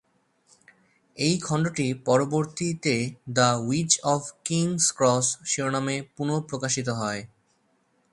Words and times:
এই 1.17 1.35
খণ্ডটি 1.41 1.87
পরবর্তীতে 2.05 2.95
"the 3.35 3.49
witch 3.67 3.91
of 4.05 4.21
King's 4.45 4.83
Cross" 4.97 5.27
শিরোনামে 5.45 5.95
পুনঃপ্রকাশিত 6.15 6.87
হয়। 6.99 7.21